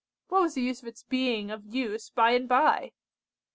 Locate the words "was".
0.41-0.55